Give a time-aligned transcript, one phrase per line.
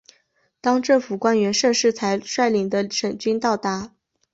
[0.61, 3.93] 当政府官员盛世才率领的省军到达。